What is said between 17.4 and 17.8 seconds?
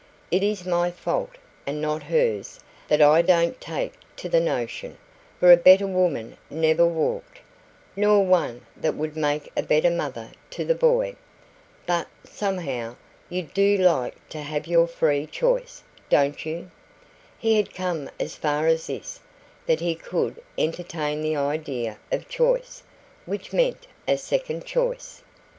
had